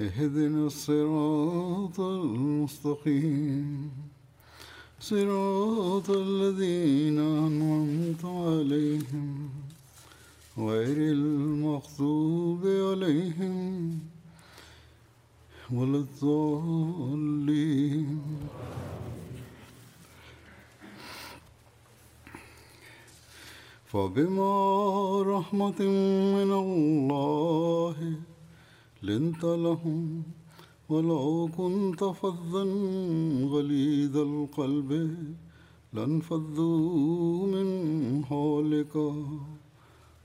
[0.00, 3.90] اهدنا الصراط المستقيم.
[5.00, 9.50] صراط الذين أنعمت عليهم
[10.58, 13.98] غير المغضوب عليهم
[15.72, 17.38] ولا الضالين.
[23.86, 25.80] فبما رحمة
[26.38, 27.96] من الله
[29.02, 30.22] لنت لهم
[30.88, 32.64] ولو كنت فظا
[33.44, 35.18] غليظ القلب
[35.92, 39.12] لانفضوا من حولك.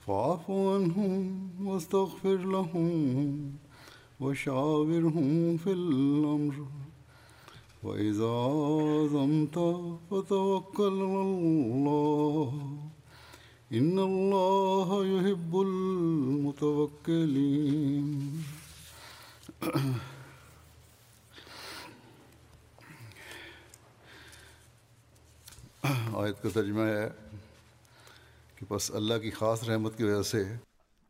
[0.08, 3.52] فاعف عنهم واستغفر لهم
[4.20, 6.66] وشاورهم في الأمر.
[7.84, 9.58] وإذا عزمت
[10.12, 12.54] فتوكل على الله.
[13.74, 17.14] إن الله يحب المتوكلين.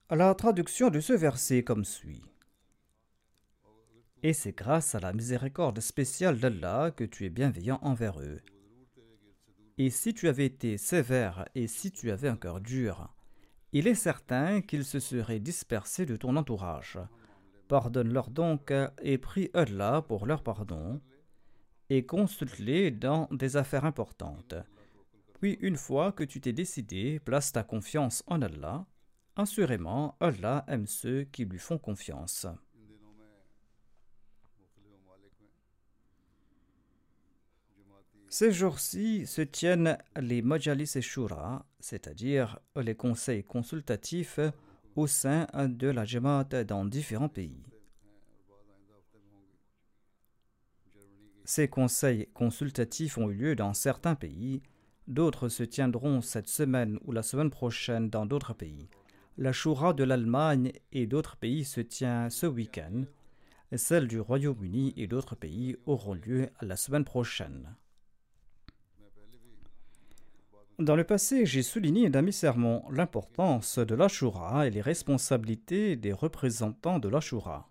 [0.10, 2.22] La traduction de ce verset comme suit.
[4.22, 8.40] Et c'est grâce à la miséricorde spéciale d'Allah que tu es bienveillant envers eux.
[9.78, 13.14] Et si tu avais été sévère et si tu avais un cœur dur,
[13.72, 17.00] il est certain qu'ils se seraient dispersés de ton entourage.
[17.74, 21.02] Pardonne-leur donc et prie Allah pour leur pardon
[21.90, 24.54] et consulte-les dans des affaires importantes.
[25.40, 28.86] Puis une fois que tu t'es décidé, place ta confiance en Allah.
[29.36, 32.46] Assurément, Allah aime ceux qui lui font confiance.
[38.30, 44.40] Ces jours-ci se tiennent les Majalis et Shura, c'est-à-dire les conseils consultatifs
[44.96, 47.64] au sein de la Jamaat dans différents pays.
[51.46, 54.62] Ces conseils consultatifs ont eu lieu dans certains pays,
[55.08, 58.88] d'autres se tiendront cette semaine ou la semaine prochaine dans d'autres pays.
[59.38, 63.04] La Shura de l'Allemagne et d'autres pays se tient ce week-end.
[63.76, 67.76] Celle du Royaume-Uni et d'autres pays auront lieu la semaine prochaine.
[70.80, 76.14] Dans le passé, j'ai souligné dans mes sermons l'importance de l'Ashura et les responsabilités des
[76.14, 77.68] représentants de l'Ashura.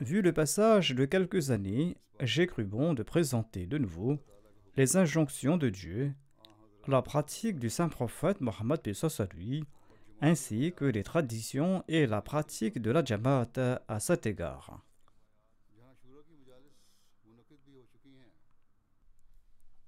[0.00, 4.18] Vu le passage de quelques années, j'ai cru bon de présenter de nouveau
[4.76, 6.14] les injonctions de Dieu,
[6.88, 9.64] la pratique du saint prophète Mohammed à lui,
[10.22, 14.82] ainsi que les traditions et la pratique de la Jamaat à cet égard.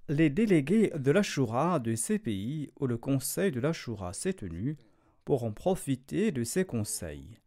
[0.09, 4.77] Les délégués de l'Ashura de ces pays où le conseil de l'Ashura s'est tenu
[5.25, 7.39] pourront profiter de ces conseils.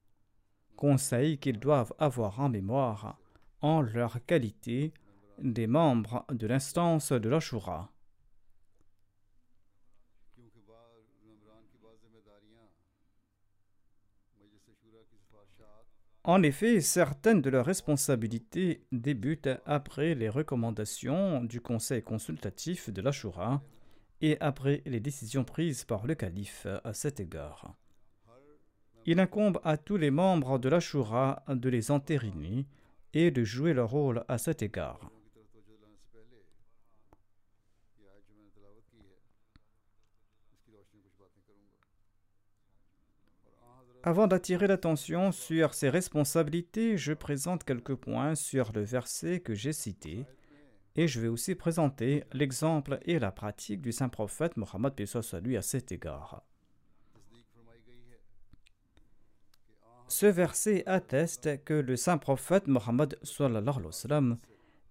[0.78, 3.20] Conseils qu'ils doivent avoir en mémoire
[3.62, 4.94] en leur qualité
[5.40, 7.92] des membres de l'instance de l'Ashura.
[16.28, 23.62] En effet, certaines de leurs responsabilités débutent après les recommandations du Conseil consultatif de l'Ashura
[24.22, 27.76] et après les décisions prises par le calife à cet égard.
[29.06, 32.66] Il incombe à tous les membres de l'Ashura de les entériner
[33.14, 35.12] et de jouer leur rôle à cet égard.
[44.08, 49.74] Avant d'attirer l'attention sur ces responsabilités, je présente quelques points sur le verset que j'ai
[49.74, 50.28] cité
[50.96, 54.94] et je vais aussi présenter l'exemple et la pratique du saint prophète Mohammed
[55.42, 56.44] lui à cet égard.
[60.08, 63.18] Ce verset atteste que le saint prophète Mohammed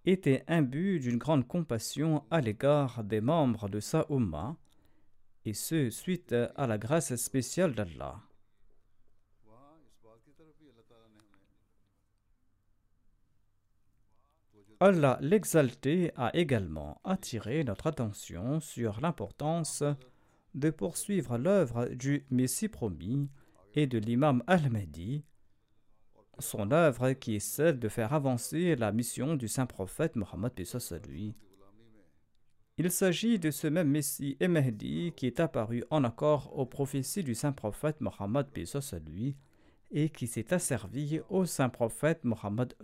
[0.06, 4.56] était imbu d'une grande compassion à l'égard des membres de sa Ummah,
[5.44, 8.20] et ce suite à la grâce spéciale d'Allah.
[14.86, 19.82] Allah l'exalté a également attiré notre attention sur l'importance
[20.54, 23.30] de poursuivre l'œuvre du Messie promis
[23.74, 25.24] et de l'imam Al-Mahdi,
[26.38, 30.52] son œuvre qui est celle de faire avancer la mission du saint prophète Mohammed
[31.08, 31.34] lui.
[32.76, 37.34] Il s'agit de ce même Messie et qui est apparu en accord aux prophéties du
[37.34, 38.48] saint prophète Mohammed
[39.08, 39.34] lui
[39.90, 42.74] et qui s'est asservi au saint prophète Mohammed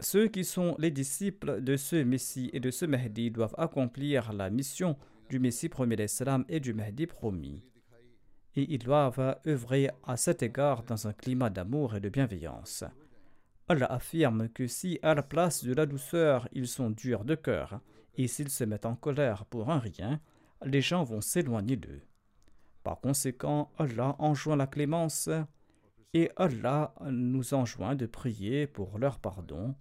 [0.00, 4.48] Ceux qui sont les disciples de ce Messie et de ce Mahdi doivent accomplir la
[4.48, 4.96] mission
[5.28, 7.64] du Messie premier d'Islam et du Mahdi promis.
[8.54, 12.84] Et ils doivent œuvrer à cet égard dans un climat d'amour et de bienveillance.
[13.66, 17.80] Allah affirme que si à la place de la douceur ils sont durs de cœur,
[18.14, 20.20] et s'ils se mettent en colère pour un rien,
[20.64, 22.02] les gens vont s'éloigner d'eux.
[22.84, 25.28] Par conséquent, Allah enjoint la clémence
[26.14, 29.74] et Allah nous enjoint de prier pour leur pardon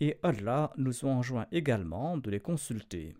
[0.00, 3.14] et Allah nous enjoint également de les consulter.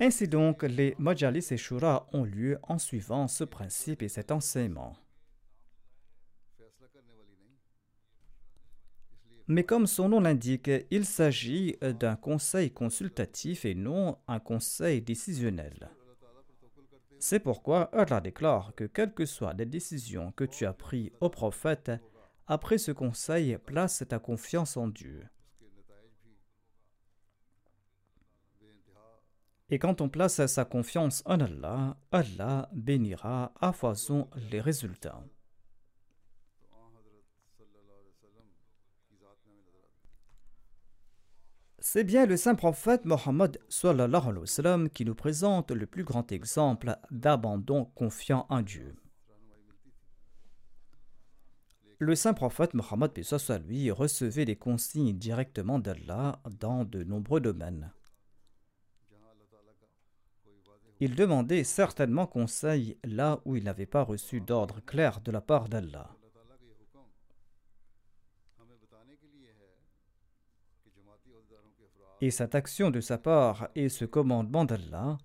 [0.00, 4.96] Ainsi donc, les Majalis et Shura ont lieu en suivant ce principe et cet enseignement.
[9.46, 15.90] Mais comme son nom l'indique, il s'agit d'un conseil consultatif et non un conseil décisionnel.
[17.18, 21.28] C'est pourquoi Allah déclare que quelles que soient les décisions que tu as prises au
[21.28, 21.90] prophète,
[22.46, 25.26] après ce conseil, place ta confiance en Dieu.
[29.70, 35.24] Et quand on place sa confiance en Allah, Allah bénira à foison les résultats.
[41.86, 43.58] C'est bien le saint prophète Mohammed
[44.94, 48.94] qui nous présente le plus grand exemple d'abandon confiant en Dieu.
[51.98, 53.12] Le saint prophète Mohammed
[53.68, 57.92] lui recevait des consignes directement d'Allah dans de nombreux domaines.
[61.00, 65.68] Il demandait certainement conseil là où il n'avait pas reçu d'ordre clair de la part
[65.68, 66.16] d'Allah.
[72.24, 75.18] Et cette action de sa part et ce commandement d'Allah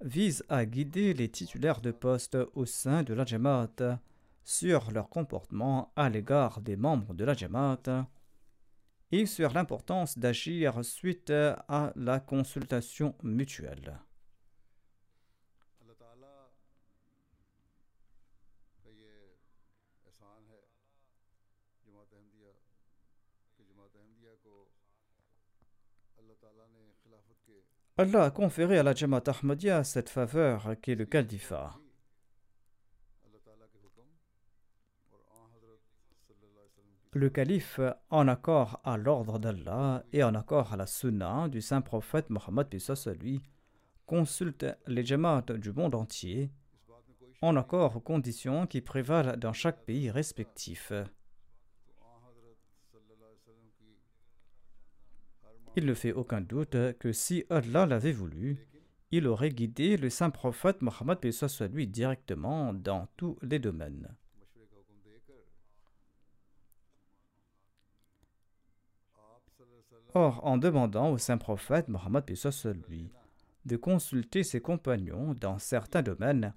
[0.00, 3.98] visent à guider les titulaires de poste au sein de la Jamaat
[4.44, 8.06] sur leur comportement à l'égard des membres de la Jamaat
[9.10, 13.98] et sur l'importance d'agir suite à la consultation mutuelle.
[27.96, 31.76] Allah a conféré à la Jamaat Ahmadiyya cette faveur qui est le califat.
[37.12, 37.80] Le calife,
[38.10, 42.68] en accord à l'ordre d'Allah et en accord à la sunna du saint prophète Mohammed
[43.20, 43.40] lui,
[44.06, 46.52] consulte les Jamaat du monde entier
[47.40, 50.92] en accord aux conditions qui prévalent dans chaque pays respectif.
[55.78, 58.66] Il ne fait aucun doute que si Allah l'avait voulu,
[59.12, 64.08] il aurait guidé le saint prophète Mohammed soit directement dans tous les domaines.
[70.14, 72.24] Or, en demandant au saint prophète Mohammed
[72.88, 73.12] lui
[73.64, 76.54] de consulter ses compagnons dans certains domaines,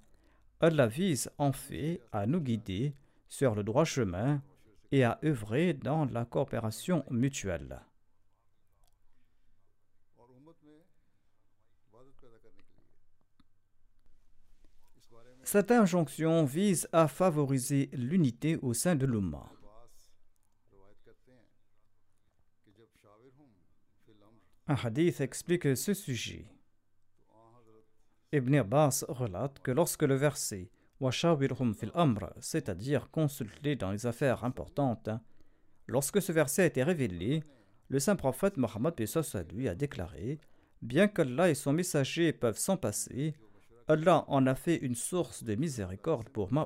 [0.61, 2.95] Allah vise en fait à nous guider
[3.29, 4.41] sur le droit chemin
[4.91, 7.81] et à œuvrer dans la coopération mutuelle.
[15.51, 19.51] Cette injonction vise à favoriser l'unité au sein de l'Ummah.
[24.69, 26.45] Un hadith explique ce sujet.
[28.31, 30.69] Ibn Abbas relate que lorsque le verset
[31.01, 35.09] fil amr, c'est-à-dire consulter dans les affaires importantes,
[35.85, 37.43] lorsque ce verset a été révélé,
[37.89, 38.95] le saint prophète Mohammed
[39.53, 40.39] lui a déclaré
[40.81, 43.35] Bien qu'Allah et son messager peuvent s'en passer,
[43.91, 46.65] Allah en a fait une source de miséricorde pour ma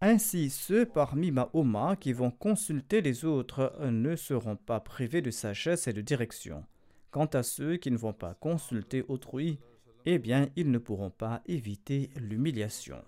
[0.00, 5.86] Ainsi, ceux parmi Mahoma qui vont consulter les autres ne seront pas privés de sagesse
[5.86, 6.64] et de direction.
[7.10, 9.60] Quant à ceux qui ne vont pas consulter autrui,
[10.04, 13.02] eh bien, ils ne pourront pas éviter l'humiliation.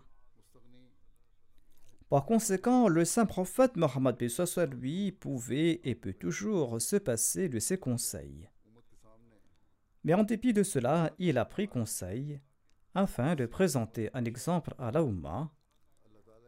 [2.08, 4.16] Par conséquent, le saint prophète Mohammed
[4.72, 8.48] lui pouvait et peut toujours se passer de ses conseils.
[10.04, 12.40] Mais en dépit de cela, il a pris conseil
[12.94, 15.02] afin de présenter un exemple à la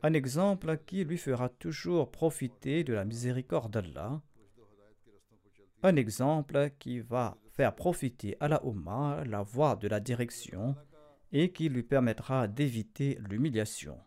[0.04, 4.20] un exemple qui lui fera toujours profiter de la miséricorde d'Allah,
[5.84, 10.74] un exemple qui va faire profiter à la Oumma la voie de la direction
[11.30, 13.98] et qui lui permettra d'éviter l'humiliation.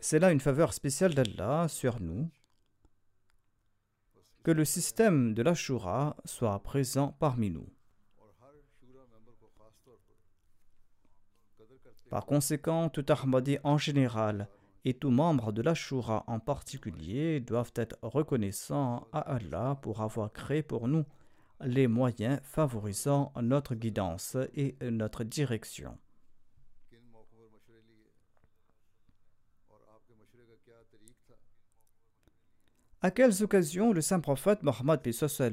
[0.00, 2.30] C'est là une faveur spéciale d'Allah sur nous
[4.42, 7.66] que le système de l'Ashura soit présent parmi nous.
[12.10, 14.48] Par conséquent, tout Ahmadi en général
[14.84, 20.62] et tout membre de l'Ashura en particulier doivent être reconnaissants à Allah pour avoir créé
[20.62, 21.04] pour nous
[21.60, 25.96] les moyens favorisant notre guidance et notre direction.
[33.00, 35.00] À quelles occasions le saint prophète Mohammed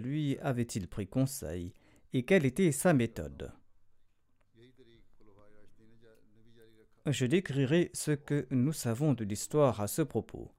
[0.01, 1.73] lui avait-il pris conseil
[2.13, 3.51] et quelle était sa méthode?
[7.07, 10.51] Je décrirai ce que nous savons de l'histoire à ce propos.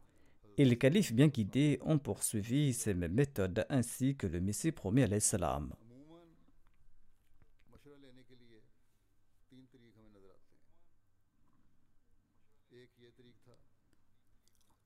[0.58, 5.04] Et les califes bien guidés ont poursuivi ces mêmes méthodes ainsi que le Messie promis
[5.04, 5.72] à l'Islam.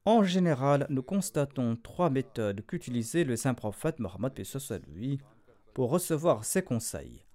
[0.04, 4.40] En général, nous constatons trois méthodes qu'utilisait le saint prophète Mohammed
[4.94, 5.18] lui
[5.75, 7.25] pour recevoir ses conseils.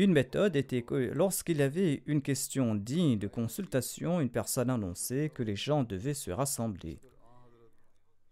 [0.00, 5.28] Une méthode était que lorsqu'il y avait une question digne de consultation, une personne annonçait
[5.28, 7.02] que les gens devaient se rassembler.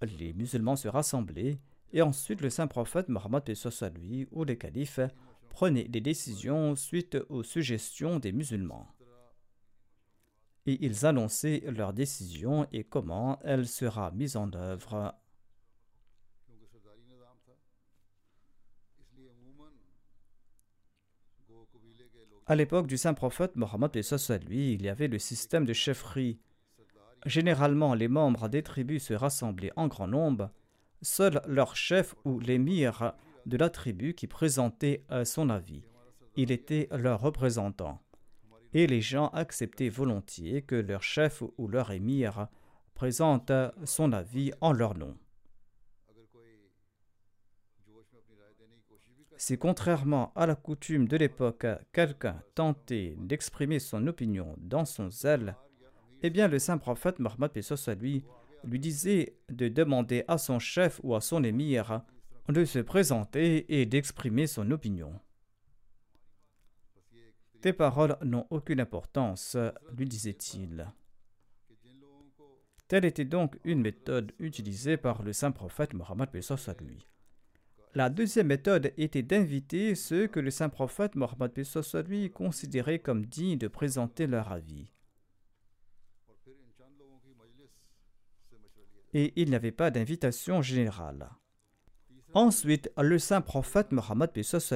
[0.01, 1.59] Les musulmans se rassemblaient
[1.93, 3.43] et ensuite le saint prophète Mohammed
[3.99, 5.01] lui ou les califes
[5.51, 8.89] prenaient des décisions suite aux suggestions des musulmans.
[10.65, 15.15] Et ils annonçaient leur décision et comment elle sera mise en œuvre
[22.51, 23.95] À l'époque du saint prophète Mohammed
[24.49, 26.41] lui, il y avait le système de chefferie.
[27.27, 30.51] Généralement, les membres des tribus se rassemblaient en grand nombre.
[31.03, 33.13] Seul leur chef ou l'émir
[33.45, 35.83] de la tribu qui présentait son avis.
[36.37, 38.01] Il était leur représentant.
[38.73, 42.49] Et les gens acceptaient volontiers que leur chef ou leur émir
[42.95, 43.53] présente
[43.85, 45.19] son avis en leur nom.
[49.39, 55.55] Si contrairement à la coutume de l'époque, quelqu'un tentait d'exprimer son opinion dans son zèle,
[56.23, 57.53] eh bien le saint prophète Mohammed
[58.01, 58.25] lui
[58.65, 62.03] lui disait de demander à son chef ou à son émir
[62.49, 65.13] de se présenter et d'exprimer son opinion.
[67.61, 69.57] Tes paroles n'ont aucune importance,
[69.97, 70.93] lui disait-il.
[72.89, 76.29] Telle était donc une méthode utilisée par le saint prophète Mohammed
[76.81, 77.07] lui.
[77.95, 81.53] La deuxième méthode était d'inviter ceux que le saint prophète Mohammed
[82.07, 84.91] lui considérait comme dignes de présenter leur avis.
[89.15, 91.31] Et il n'y avait pas d'invitation générale.
[92.35, 94.31] Ensuite, le saint prophète Mohammed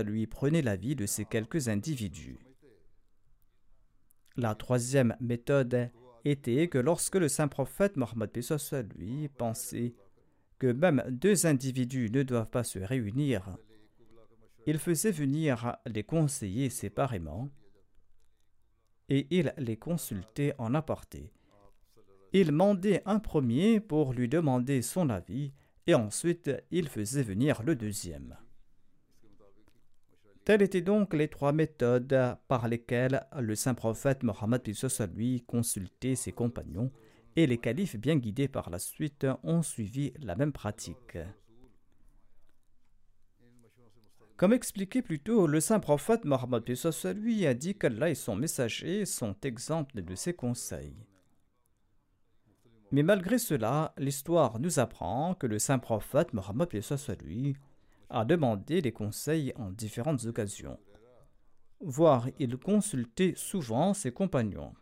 [0.07, 2.39] lui prenait l'avis de ces quelques individus.
[4.37, 5.91] La troisième méthode
[6.25, 8.31] était que lorsque le saint prophète Mohammed
[8.97, 9.95] lui pensait
[10.63, 13.59] que même deux individus ne doivent pas se réunir,
[14.65, 17.49] il faisait venir les conseillers séparément
[19.09, 21.33] et il les consultait en aparté.
[22.33, 25.53] Il mandait un premier pour lui demander son avis
[25.89, 28.37] et ensuite il faisait venir le deuxième.
[30.45, 34.63] Telles étaient donc les trois méthodes par lesquelles le saint prophète Mohammed
[35.17, 36.93] lui consultait ses compagnons
[37.37, 41.19] et les califes bien guidés par la suite ont suivi la même pratique.
[44.37, 46.65] Comme expliqué plus tôt, le saint prophète Mohammed
[47.15, 50.97] lui a dit qu'Allah et son messager sont exemples de ses conseils.
[52.91, 56.69] Mais malgré cela, l'histoire nous apprend que le saint prophète Mohammed
[57.23, 57.57] lui
[58.11, 60.79] a demandé des conseils en différentes occasions,
[61.81, 64.75] voire il consultait souvent ses compagnons.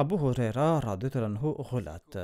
[0.00, 2.18] Abu Huraira relate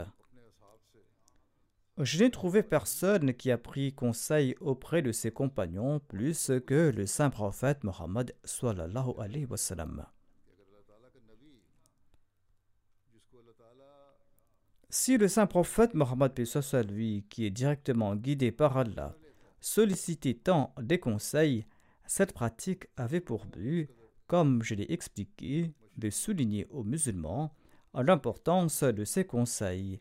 [1.98, 7.04] Je n'ai trouvé personne qui a pris conseil auprès de ses compagnons plus que le
[7.04, 8.34] saint prophète Mohammed
[14.88, 16.32] Si le saint prophète Mohammed
[16.88, 19.14] lui, qui est directement guidé par Allah,
[19.60, 21.66] sollicitait tant des conseils,
[22.06, 23.90] cette pratique avait pour but,
[24.28, 27.52] comme je l'ai expliqué, de souligner aux musulmans
[28.02, 30.00] l'importance de ces conseils.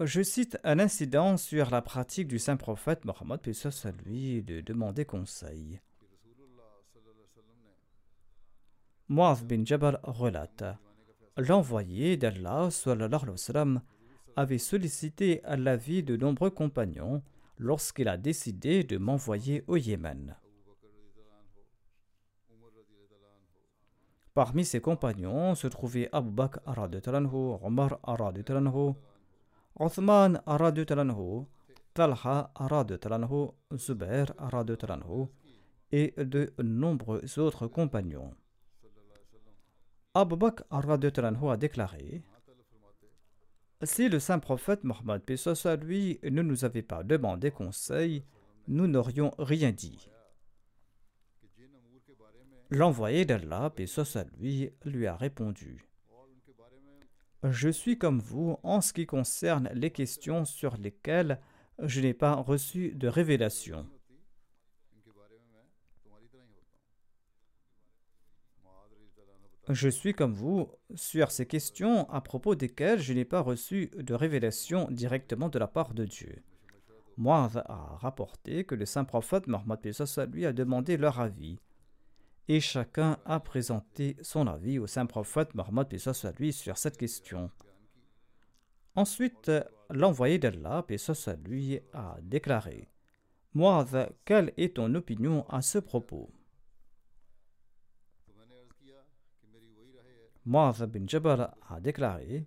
[0.00, 3.40] Je cite un incident sur la pratique du saint prophète Mohammed
[3.84, 5.80] à lui de demander conseil.
[9.08, 10.64] Muaz bin Jabal relate
[11.38, 12.68] L'envoyé d'Allah
[14.36, 17.22] avait sollicité l'avis de nombreux compagnons
[17.58, 20.36] lorsqu'il a décidé de m'envoyer au Yémen.
[24.34, 27.98] Parmi ses compagnons se trouvaient Abu Bakr Omar
[29.78, 30.42] Othman
[31.94, 32.86] Talha
[33.74, 34.26] Zubair
[35.90, 38.34] et de nombreux autres compagnons.
[40.12, 42.22] Abu Bakr a déclaré
[43.82, 45.22] Si le saint prophète Mohammed
[45.64, 48.24] à lui ne nous avait pas demandé conseil,
[48.68, 50.08] nous n'aurions rien dit.
[52.70, 53.70] L'envoyé d'Allah,
[54.16, 55.84] à lui, lui a répondu
[57.44, 61.38] Je suis comme vous en ce qui concerne les questions sur lesquelles
[61.78, 63.86] je n'ai pas reçu de révélation.
[69.68, 74.14] Je suis comme vous sur ces questions à propos desquelles je n'ai pas reçu de
[74.14, 76.42] révélation directement de la part de Dieu.
[77.16, 79.80] Moi a rapporté que le saint prophète Mohammed
[80.32, 81.58] lui a demandé leur avis.
[82.46, 85.88] Et chacun a présenté son avis au saint prophète Mohammed
[86.38, 87.50] lui sur cette question.
[88.94, 89.50] Ensuite,
[89.90, 90.86] l'envoyé d'Allah,
[91.44, 92.88] lui, a déclaré
[93.52, 93.84] Moi,
[94.24, 96.30] quelle est ton opinion à ce propos?
[100.46, 102.46] Muaz bin Jabal a déclaré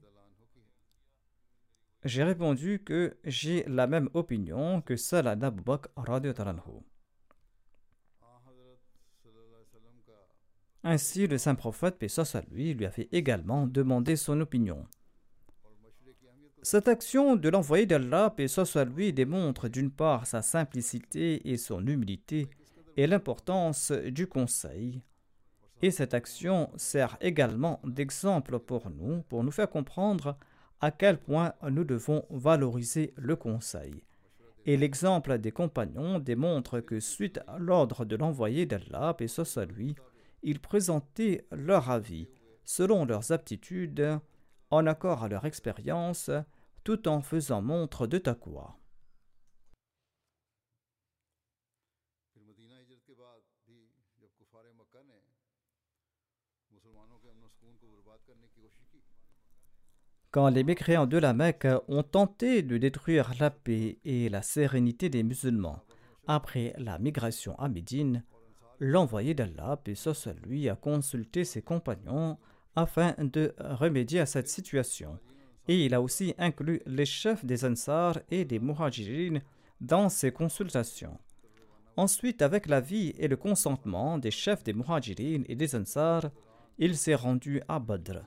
[2.05, 5.89] J'ai répondu que j'ai la même opinion que Salah d'Abu Bakr
[10.81, 14.87] Ainsi, le saint prophète, paix à lui, lui avait également demandé son opinion.
[16.61, 21.85] Cette action de l'envoyé d'Allah, paix à lui, démontre d'une part sa simplicité et son
[21.85, 22.47] humilité
[22.95, 25.01] et l'importance du conseil,
[25.81, 30.37] et cette action sert également d'exemple pour nous, pour nous faire comprendre
[30.81, 34.03] à quel point nous devons valoriser le conseil.
[34.65, 39.95] Et l'exemple des compagnons démontre que suite à l'ordre de l'envoyé d'Allah, et lui,
[40.43, 42.29] ils présentaient leur avis
[42.65, 44.19] selon leurs aptitudes,
[44.69, 46.29] en accord à leur expérience,
[46.83, 48.75] tout en faisant montre de taqwa.
[60.31, 65.09] Quand les mécréants de la Mecque ont tenté de détruire la paix et la sérénité
[65.09, 65.81] des musulmans
[66.27, 68.23] après la migration à Médine,
[68.79, 69.95] l'envoyé d'Allah, paix
[70.45, 72.37] lui, a consulté ses compagnons
[72.75, 75.17] afin de remédier à cette situation.
[75.67, 79.39] Et il a aussi inclus les chefs des Ansar et des Muhajirin
[79.81, 81.17] dans ses consultations.
[81.97, 86.29] Ensuite, avec l'avis et le consentement des chefs des Muhajirin et des Ansar,
[86.79, 88.21] il s'est rendu à Badr.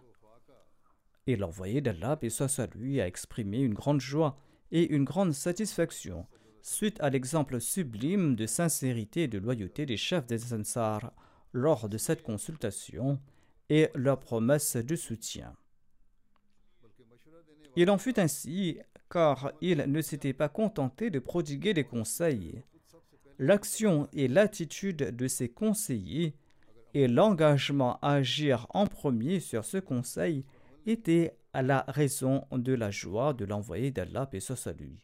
[1.26, 4.36] Et l'envoyé d'Allah, et soit lui, a exprimé une grande joie
[4.70, 6.26] et une grande satisfaction
[6.60, 11.12] suite à l'exemple sublime de sincérité et de loyauté des chefs des Ansar
[11.52, 13.18] lors de cette consultation
[13.68, 15.56] et leur promesse de soutien.
[17.74, 18.78] Il en fut ainsi
[19.10, 22.62] car il ne s'était pas contenté de prodiguer des conseils.
[23.38, 26.34] L'action et l'attitude de ses conseillers
[26.94, 30.44] et l'engagement à agir en premier sur ce conseil
[30.86, 34.98] était à la raison de la joie de l'envoyé d'Allah, et à lui.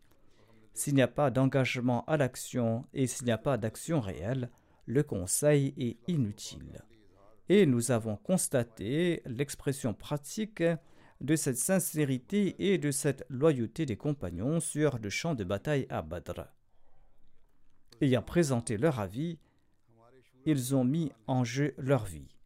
[0.75, 4.51] S'il n'y a pas d'engagement à l'action et s'il n'y a pas d'action réelle,
[4.87, 6.83] le conseil est inutile.
[7.49, 10.63] Et nous avons constaté l'expression pratique
[11.21, 16.03] de cette sincérité et de cette loyauté des compagnons sur le champ de bataille à
[16.03, 16.45] Badr.
[18.01, 19.39] Ayant présenté leur avis,
[20.45, 22.39] ils ont mis en jeu leur vie.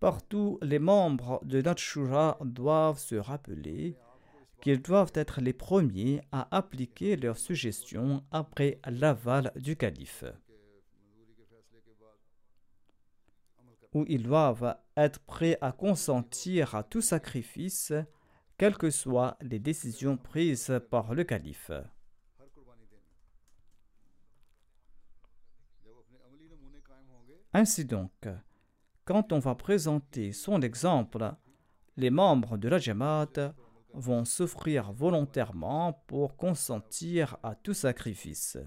[0.00, 3.96] Partout, les membres de notre doivent se rappeler
[4.60, 10.24] qu'ils doivent être les premiers à appliquer leurs suggestions après l'aval du calife.
[13.94, 17.92] Ou ils doivent être prêts à consentir à tout sacrifice,
[18.58, 21.70] quelles que soient les décisions prises par le calife.
[27.52, 28.28] Ainsi donc,
[29.04, 31.32] quand on va présenter son exemple,
[31.96, 33.54] les membres de la Jamaat
[33.94, 38.58] vont s'offrir volontairement pour consentir à tout sacrifice.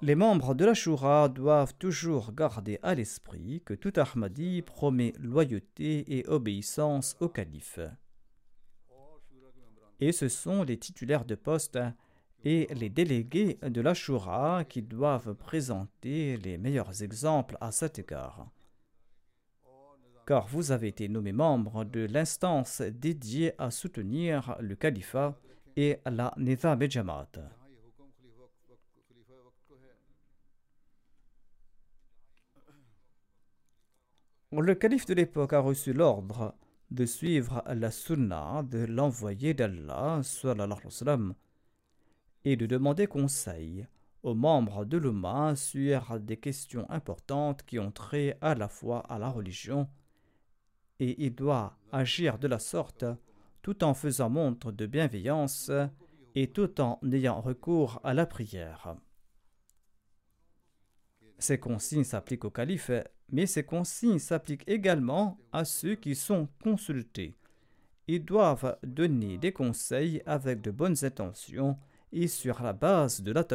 [0.00, 6.18] Les membres de la Shura doivent toujours garder à l'esprit que tout Ahmadi promet loyauté
[6.18, 7.80] et obéissance au calife.
[10.00, 11.78] Et ce sont les titulaires de poste
[12.44, 18.48] et les délégués de la Shura qui doivent présenter les meilleurs exemples à cet égard.
[20.26, 25.38] Car vous avez été nommé membre de l'instance dédiée à soutenir le califat
[25.76, 27.32] et la Nizam Jamaat.
[34.50, 36.54] Le calife de l'époque a reçu l'ordre
[36.90, 40.20] de suivre la sunna de l'envoyé d'Allah
[42.44, 43.86] et de demander conseil
[44.22, 49.18] aux membres de l'Ummah sur des questions importantes qui ont trait à la foi à
[49.18, 49.88] la religion
[51.00, 53.04] et il doit agir de la sorte
[53.62, 55.70] tout en faisant montre de bienveillance
[56.34, 58.96] et tout en ayant recours à la prière.
[61.38, 62.90] Ces consignes s'appliquent au calife
[63.30, 67.36] mais ces consignes s'appliquent également à ceux qui sont consultés.
[68.06, 71.78] Ils doivent donner des conseils avec de bonnes intentions
[72.10, 73.46] et sur la base de la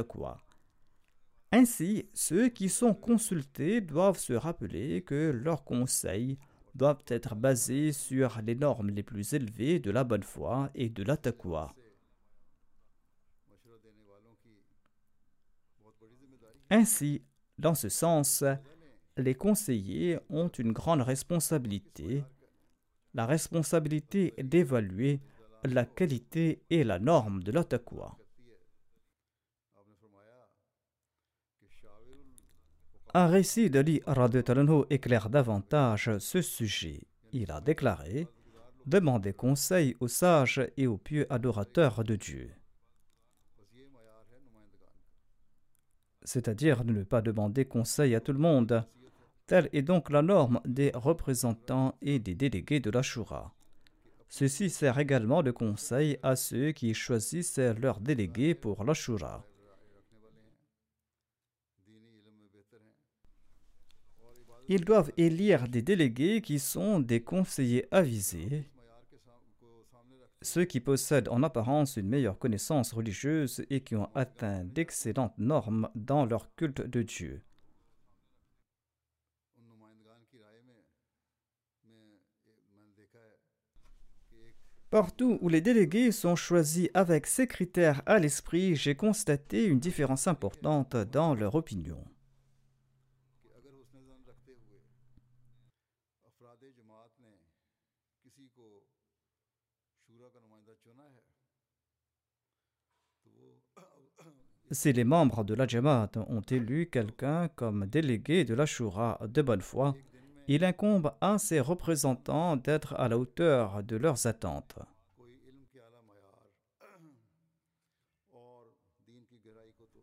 [1.52, 6.38] Ainsi, ceux qui sont consultés doivent se rappeler que leurs conseils
[6.76, 11.04] doivent être basés sur les normes les plus élevées de la bonne foi et de
[11.04, 11.18] la
[16.70, 17.22] Ainsi,
[17.58, 18.44] dans ce sens,
[19.18, 22.24] les conseillers ont une grande responsabilité,
[23.14, 25.20] la responsabilité d'évaluer
[25.64, 27.64] la qualité et la norme de la
[33.16, 37.04] Un récit d'Ali Radetalanho éclaire davantage ce sujet.
[37.32, 38.28] Il a déclaré
[38.86, 42.52] Demandez conseil aux sages et aux pieux adorateurs de Dieu.
[46.24, 48.86] C'est-à-dire ne pas demander conseil à tout le monde,
[49.46, 53.54] Telle est donc la norme des représentants et des délégués de la Shura.
[54.30, 59.46] Ceci sert également de conseil à ceux qui choisissent leurs délégués pour la Shura.
[64.70, 68.64] Ils doivent élire des délégués qui sont des conseillers avisés,
[70.44, 75.90] ceux qui possèdent en apparence une meilleure connaissance religieuse et qui ont atteint d'excellentes normes
[75.96, 77.42] dans leur culte de Dieu.
[84.94, 90.28] Partout où les délégués sont choisis avec ces critères à l'esprit, j'ai constaté une différence
[90.28, 91.98] importante dans leur opinion.
[104.74, 109.44] Si les membres de la Jamaat ont élu quelqu'un comme délégué de la Shura de
[109.44, 109.94] bonne foi,
[110.48, 114.80] il incombe à ses représentants d'être à la hauteur de leurs attentes.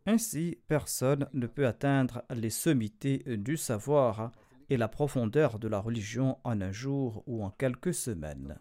[0.05, 4.31] Ainsi, personne ne peut atteindre les sommités du savoir
[4.69, 8.57] et la profondeur de la religion en un jour ou en quelques semaines.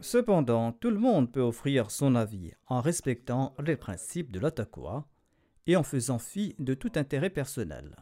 [0.00, 4.52] Cependant, tout le monde peut offrir son avis en respectant les principes de la
[5.66, 7.96] et en faisant fi de tout intérêt personnel.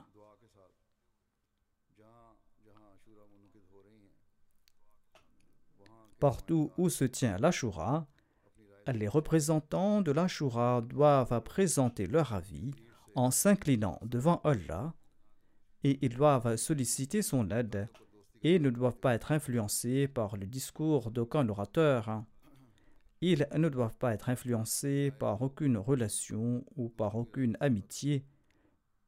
[6.21, 8.07] Partout où se tient l'Ashura,
[8.87, 12.73] les représentants de l'Ashura doivent présenter leur avis
[13.15, 14.95] en s'inclinant devant Allah
[15.83, 17.89] et ils doivent solliciter son aide
[18.49, 22.23] et ne doivent pas être influencés par le discours d'aucun orateur.
[23.21, 28.25] Ils ne doivent pas être influencés par aucune relation ou par aucune amitié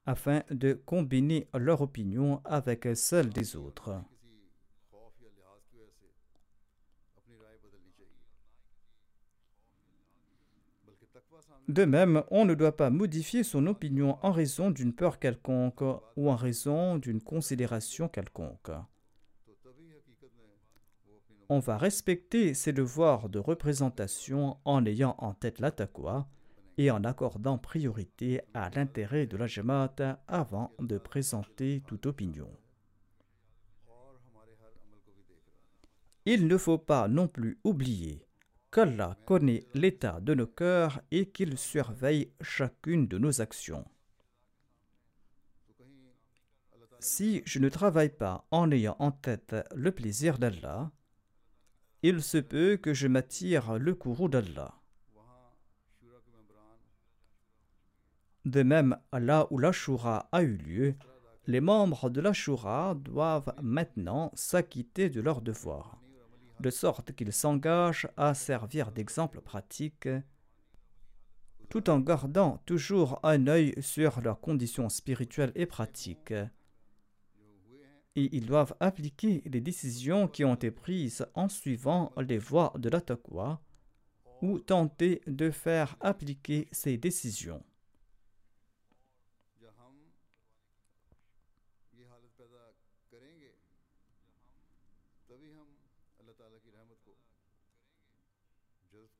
[0.06, 3.94] afin de combiner leur opinion avec celle des autres.
[11.68, 15.82] De même, on ne doit pas modifier son opinion en raison d'une peur quelconque
[16.16, 18.72] ou en raison d'une considération quelconque
[21.48, 25.72] on va respecter ses devoirs de représentation en ayant en tête la
[26.76, 32.50] et en accordant priorité à l'intérêt de la Jamaat avant de présenter toute opinion.
[36.26, 38.26] Il ne faut pas non plus oublier
[38.70, 43.86] qu'Allah connaît l'état de nos cœurs et qu'il surveille chacune de nos actions.
[47.00, 50.92] Si je ne travaille pas en ayant en tête le plaisir d'Allah,
[52.02, 54.74] il se peut que je m'attire le courroux d'Allah.
[58.44, 60.94] De même, là où l'Ashura a eu lieu,
[61.46, 66.00] les membres de l'Ashura doivent maintenant s'acquitter de leurs devoirs,
[66.60, 70.08] de sorte qu'ils s'engagent à servir d'exemple pratique,
[71.68, 76.34] tout en gardant toujours un œil sur leurs conditions spirituelles et pratiques.
[78.18, 82.88] Et ils doivent appliquer les décisions qui ont été prises en suivant les voies de
[82.88, 83.00] la
[84.42, 87.62] ou tenter de faire appliquer ces décisions.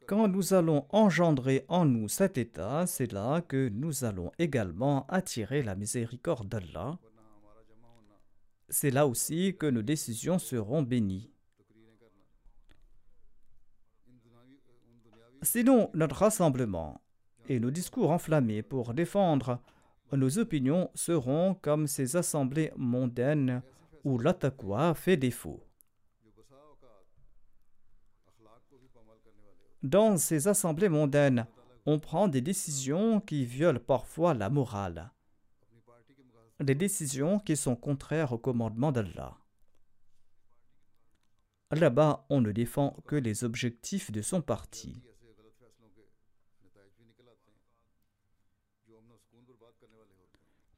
[0.09, 5.63] Quand nous allons engendrer en nous cet état, c'est là que nous allons également attirer
[5.63, 6.99] la miséricorde d'Allah.
[8.69, 11.31] C'est là aussi que nos décisions seront bénies.
[15.43, 17.01] Sinon, notre rassemblement
[17.49, 19.61] et nos discours enflammés pour défendre
[20.17, 23.63] nos opinions seront comme ces assemblées mondaines
[24.05, 25.63] où l'attaqua fait défaut.
[29.83, 31.47] Dans ces assemblées mondaines,
[31.87, 35.13] on prend des décisions qui violent parfois la morale,
[36.61, 39.37] des décisions qui sont contraires au commandement d'Allah.
[41.71, 45.03] Là-bas, on ne défend que les objectifs de son parti.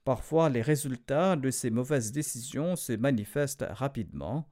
[0.04, 4.48] Parfois, les résultats de ces mauvaises décisions se manifestent rapidement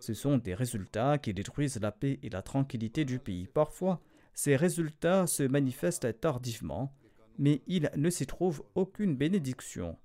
[0.00, 3.46] ce sont des résultats qui détruisent la paix et la tranquillité du pays.
[3.46, 4.00] Parfois,
[4.34, 6.94] ces résultats se manifestent tardivement,
[7.38, 9.98] mais il ne s'y trouve aucune bénédiction.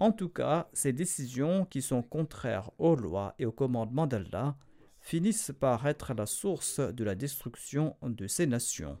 [0.00, 4.56] En tout cas, ces décisions qui sont contraires aux lois et aux commandements d'Allah
[5.00, 8.98] finissent par être la source de la destruction de ces nations.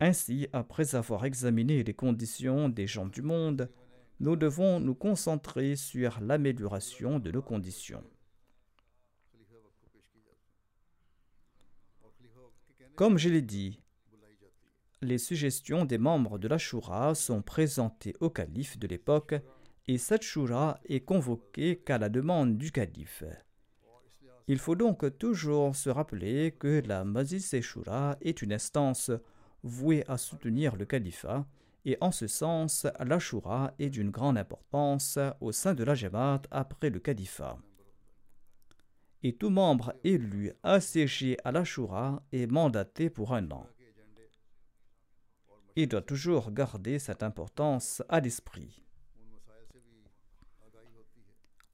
[0.00, 3.68] Ainsi, après avoir examiné les conditions des gens du monde,
[4.20, 8.04] nous devons nous concentrer sur l'amélioration de nos conditions.
[12.94, 13.80] Comme je l'ai dit,
[15.00, 19.34] les suggestions des membres de la Shura sont présentées au calife de l'époque
[19.86, 23.24] et cette Shura est convoquée qu'à la demande du calife.
[24.48, 29.10] Il faut donc toujours se rappeler que la Mazis Shura est une instance
[29.62, 31.46] vouée à soutenir le califat
[31.84, 36.90] et en ce sens, l'Ashura est d'une grande importance au sein de la Jamaat après
[36.90, 37.58] le califat.
[39.22, 43.66] Et tout membre élu assiégé à l'Ashura est mandaté pour un an.
[45.80, 48.82] Il doit toujours garder cette importance à l'esprit.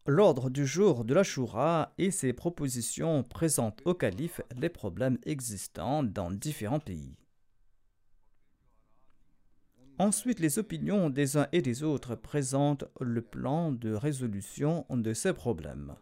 [0.07, 6.31] L'ordre du jour de l'Ashura et ses propositions présentent au calife les problèmes existants dans
[6.31, 7.17] différents pays.
[9.99, 15.33] Ensuite, les opinions des uns et des autres présentent le plan de résolution de ces
[15.33, 15.97] problèmes.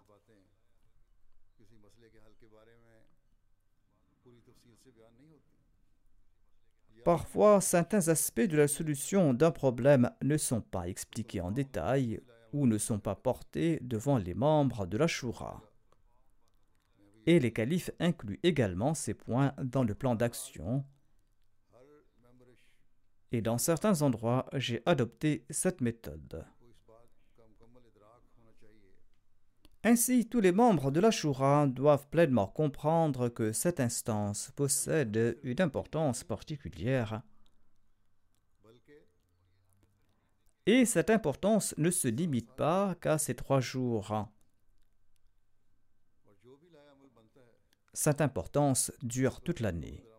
[7.04, 12.20] Parfois, certains aspects de la solution d'un problème ne sont pas expliqués en détail
[12.52, 15.62] ou ne sont pas portés devant les membres de la Shura.
[17.26, 20.84] Et les califes incluent également ces points dans le plan d'action
[23.32, 26.44] et dans certains endroits, j'ai adopté cette méthode.
[29.84, 35.60] Ainsi, tous les membres de la Shura doivent pleinement comprendre que cette instance possède une
[35.60, 37.22] importance particulière.
[40.66, 44.28] Et cette importance ne se limite pas qu'à ces trois jours.
[47.92, 50.11] Cette importance dure toute l'année.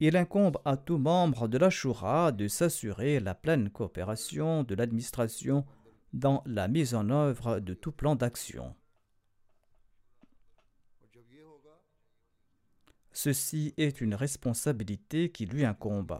[0.00, 5.66] Il incombe à tout membre de la Shura de s'assurer la pleine coopération de l'administration
[6.14, 8.74] dans la mise en œuvre de tout plan d'action.
[13.12, 16.18] Ceci est une responsabilité qui lui incombe.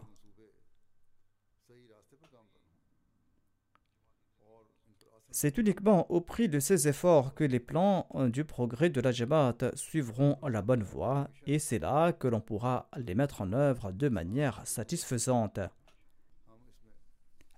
[5.32, 9.58] C'est uniquement au prix de ces efforts que les plans du progrès de la Jamaat
[9.74, 14.08] suivront la bonne voie et c'est là que l'on pourra les mettre en œuvre de
[14.08, 15.60] manière satisfaisante.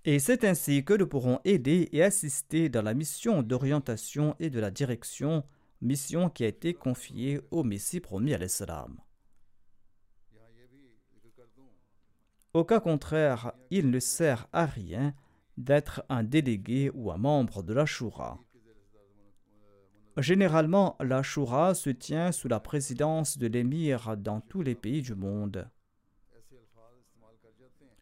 [0.05, 4.61] Et c'est ainsi que nous pourrons aider et assister dans la mission d'orientation et de
[4.61, 5.45] la direction,
[5.81, 8.99] mission qui a été confiée au Messie promis à l'Islam.
[12.53, 15.15] Au cas contraire, il ne sert à rien
[15.63, 18.39] d'être un délégué ou un membre de la Shura.
[20.19, 25.15] Généralement, la Shura se tient sous la présidence de l'émir dans tous les pays du
[25.15, 25.69] monde.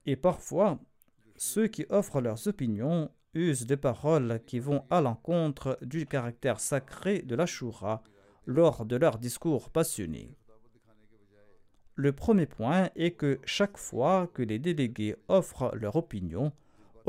[0.06, 0.78] Et parfois,
[1.36, 7.22] ceux qui offrent leurs opinions usent des paroles qui vont à l'encontre du caractère sacré
[7.22, 8.02] de la Shura
[8.44, 10.36] lors de leurs discours passionnés.
[11.94, 16.50] Le premier point est que chaque fois que les délégués offrent leur opinion,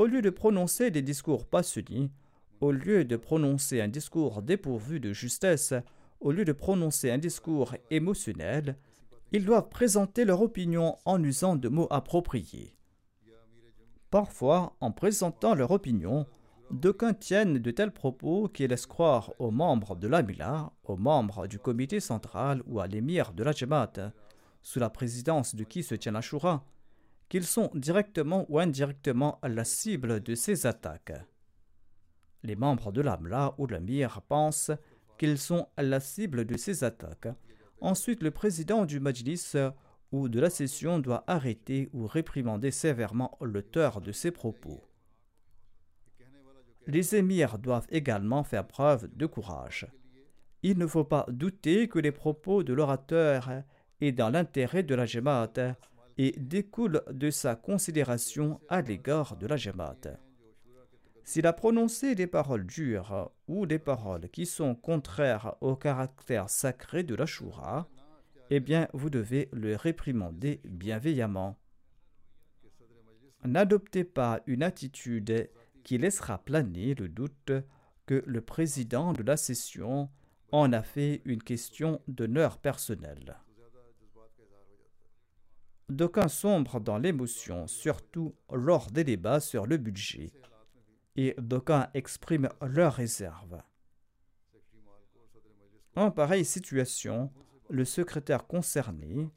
[0.02, 2.10] au lieu de prononcer des discours passionnés,
[2.60, 5.74] au lieu de prononcer un discours dépourvu de justesse,
[6.18, 8.76] au lieu de prononcer un discours émotionnel,
[9.30, 12.76] ils doivent présenter leur opinion en usant de mots appropriés.
[14.10, 16.26] Parfois, en présentant leur opinion,
[16.72, 21.60] d'aucuns tiennent de tels propos qui laissent croire aux membres de l'Amila, aux membres du
[21.60, 24.12] comité central ou à l'émir de la Jamaat,
[24.62, 26.64] sous la présidence de qui se tient la Shura,
[27.32, 31.14] qu'ils sont directement ou indirectement la cible de ces attaques.
[32.42, 34.70] Les membres de l'Amla ou l'Amir pensent
[35.16, 37.28] qu'ils sont la cible de ces attaques.
[37.80, 39.54] Ensuite, le président du Majlis
[40.10, 44.84] ou de la session doit arrêter ou réprimander sévèrement l'auteur de ces propos.
[46.86, 49.86] Les émirs doivent également faire preuve de courage.
[50.62, 53.48] Il ne faut pas douter que les propos de l'orateur
[54.02, 55.76] est dans l'intérêt de la Jamaat
[56.18, 60.18] et découle de sa considération à l'égard de la Jamaat.
[61.24, 67.04] S'il a prononcé des paroles dures ou des paroles qui sont contraires au caractère sacré
[67.04, 67.88] de la Shura,
[68.50, 71.58] eh bien vous devez le réprimander bienveillamment.
[73.44, 75.48] N'adoptez pas une attitude
[75.84, 77.52] qui laissera planer le doute
[78.06, 80.10] que le président de la session
[80.50, 83.36] en a fait une question d'honneur personnel.
[85.88, 90.32] D'aucuns sombrent dans l'émotion, surtout lors des débats sur le budget,
[91.16, 93.58] et d'aucuns expriment leurs réserves.
[95.94, 97.30] En pareille situation,
[97.68, 99.28] le secrétaire concerné,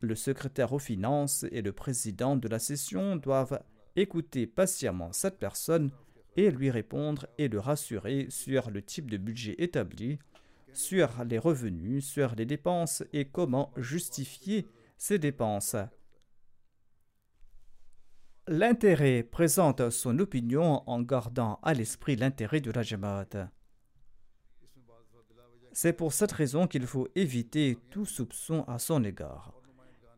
[0.00, 3.62] le secrétaire aux finances et le président de la session doivent
[3.94, 5.90] écouter patiemment cette personne
[6.36, 10.18] et lui répondre et le rassurer sur le type de budget établi,
[10.72, 14.66] sur les revenus, sur les dépenses et comment justifier
[15.00, 15.76] ces dépenses.
[18.46, 23.50] L'intérêt présente son opinion en gardant à l'esprit l'intérêt de la Jamaat.
[25.72, 29.54] C'est pour cette raison qu'il faut éviter tout soupçon à son égard.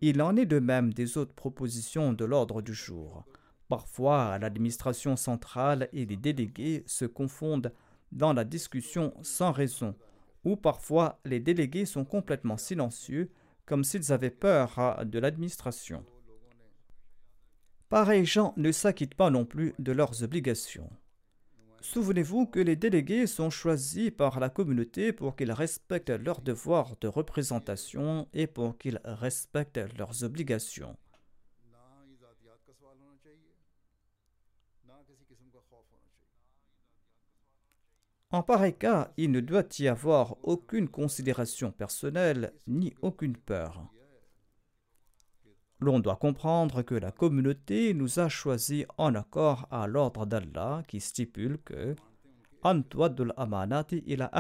[0.01, 3.25] Il en est de même des autres propositions de l'ordre du jour.
[3.69, 7.73] Parfois, l'administration centrale et les délégués se confondent
[8.11, 9.95] dans la discussion sans raison,
[10.43, 13.31] ou parfois les délégués sont complètement silencieux,
[13.67, 16.05] comme s'ils avaient peur de l'administration.
[17.89, 20.91] Pareils gens ne s'acquittent pas non plus de leurs obligations.
[21.83, 27.09] Souvenez-vous que les délégués sont choisis par la communauté pour qu'ils respectent leurs devoirs de
[27.09, 30.97] représentation et pour qu'ils respectent leurs obligations.
[38.33, 43.93] En pareil cas, il ne doit y avoir aucune considération personnelle ni aucune peur.
[45.81, 51.01] L'on doit comprendre que la communauté nous a choisis en accord à l'ordre d'Allah qui
[51.01, 51.95] stipule que
[53.37, 54.31] amanati ila.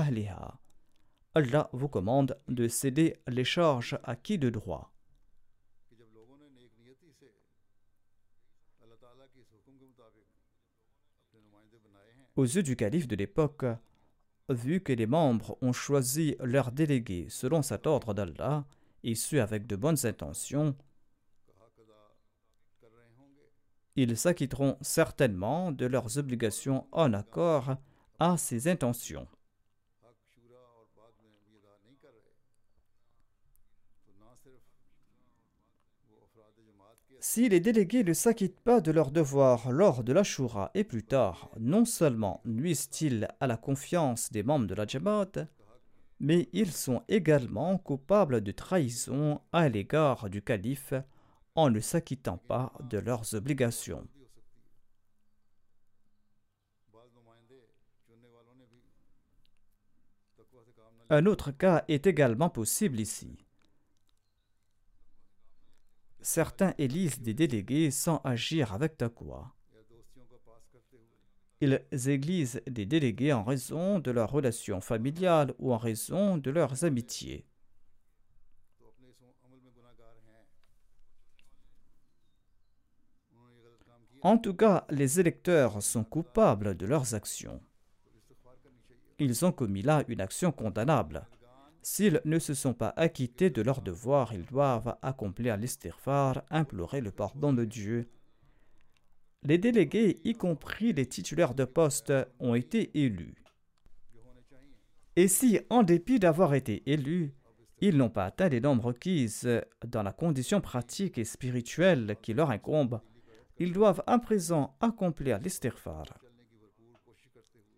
[1.35, 4.92] Allah vous commande de céder les charges à qui de droit.
[12.35, 13.67] Aux yeux du calife de l'époque,
[14.49, 18.65] vu que les membres ont choisi leurs délégués selon cet ordre d'Allah,
[19.05, 20.75] ce avec de bonnes intentions,
[23.97, 27.77] ils s'acquitteront certainement de leurs obligations en accord
[28.19, 29.29] à ces intentions.
[37.25, 41.04] Si les délégués ne s'acquittent pas de leurs devoirs lors de la Shura et plus
[41.04, 45.46] tard, non seulement nuisent-ils à la confiance des membres de la Jamaat,
[46.18, 50.94] mais ils sont également coupables de trahison à l'égard du calife
[51.54, 54.04] en ne s'acquittant pas de leurs obligations.
[61.08, 63.42] Un autre cas est également possible ici.
[66.23, 69.52] Certains élisent des délégués sans agir avec taqwa.
[71.60, 76.85] Ils élisent des délégués en raison de leurs relations familiales ou en raison de leurs
[76.85, 77.46] amitiés.
[84.23, 87.60] En tout cas, les électeurs sont coupables de leurs actions.
[89.18, 91.27] Ils ont commis là une action condamnable.
[91.83, 97.11] S'ils ne se sont pas acquittés de leurs devoirs, ils doivent accomplir l'istighfar, implorer le
[97.11, 98.09] pardon de Dieu.
[99.43, 103.35] Les délégués, y compris les titulaires de poste, ont été élus.
[105.17, 107.35] Et si, en dépit d'avoir été élus,
[107.81, 109.49] ils n'ont pas atteint les normes requises
[109.85, 113.01] dans la condition pratique et spirituelle qui leur incombe,
[113.59, 116.05] ils doivent à présent accomplir l'istighfar.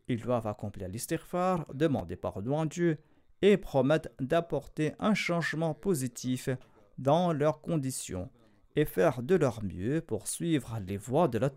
[0.09, 2.99] Ils doivent accomplir l'istighfar, demander pardon à Dieu
[3.45, 6.49] et promettre d'apporter un changement positif
[6.97, 8.31] dans leurs conditions
[8.75, 11.51] et faire de leur mieux pour suivre les voies de la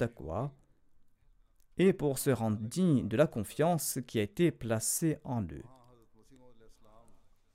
[1.78, 5.64] et pour se rendre digne de la confiance qui a été placée en eux.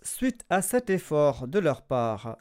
[0.00, 2.38] Suite à cet effort de leur part,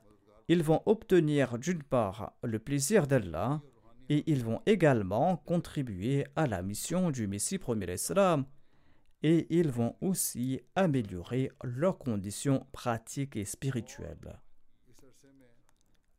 [0.48, 3.62] ils vont obtenir d'une part le plaisir d'Allah
[4.08, 8.46] et ils vont également contribuer à la mission du Messie premier Islam
[9.24, 14.40] et ils vont aussi améliorer leurs conditions pratiques et spirituelles.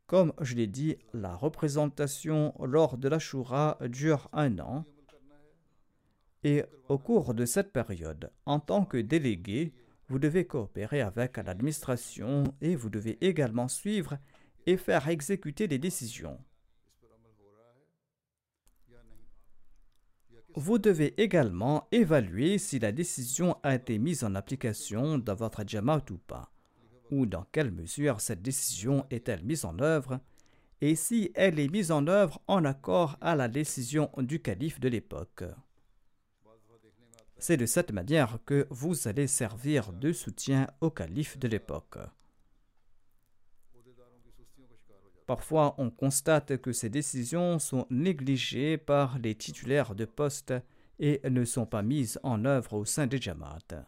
[0.07, 4.85] Comme je l'ai dit, la représentation lors de la Shura dure un an.
[6.43, 9.73] Et au cours de cette période, en tant que délégué,
[10.09, 14.17] vous devez coopérer avec l'administration et vous devez également suivre
[14.65, 16.37] et faire exécuter les décisions.
[20.55, 26.05] Vous devez également évaluer si la décision a été mise en application dans votre Jamaat
[26.11, 26.51] ou pas,
[27.09, 30.19] ou dans quelle mesure cette décision est-elle mise en œuvre,
[30.79, 34.89] et si elle est mise en œuvre en accord à la décision du calife de
[34.89, 35.43] l'époque.
[37.39, 41.97] C'est de cette manière que vous allez servir de soutien au calife de l'époque.
[45.25, 50.53] Parfois, on constate que ces décisions sont négligées par les titulaires de poste
[50.99, 53.85] et ne sont pas mises en œuvre au sein des Jamaat.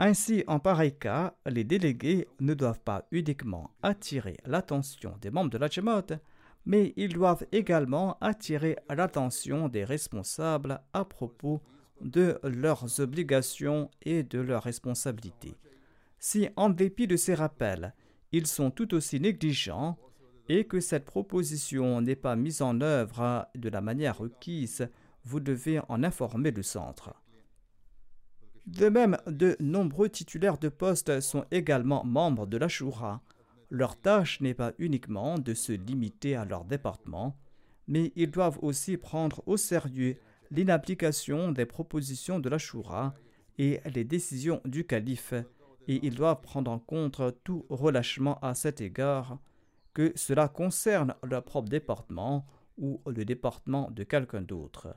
[0.00, 5.58] Ainsi, en pareil cas, les délégués ne doivent pas uniquement attirer l'attention des membres de
[5.58, 6.20] la Jamaat,
[6.64, 11.60] mais ils doivent également attirer l'attention des responsables à propos
[12.00, 15.56] de leurs obligations et de leurs responsabilités
[16.18, 17.94] si, en dépit de ces rappels,
[18.32, 19.96] ils sont tout aussi négligents
[20.48, 24.88] et que cette proposition n'est pas mise en œuvre de la manière requise,
[25.24, 27.14] vous devez en informer le centre.
[28.66, 33.22] De même, de nombreux titulaires de poste sont également membres de la Shura.
[33.70, 37.36] Leur tâche n'est pas uniquement de se limiter à leur département,
[37.86, 40.18] mais ils doivent aussi prendre au sérieux
[40.50, 43.14] l'inapplication des propositions de la Shura
[43.58, 45.34] et les décisions du calife
[45.88, 49.38] et ils doivent prendre en compte tout relâchement à cet égard,
[49.94, 54.94] que cela concerne leur propre département ou le département de quelqu'un d'autre.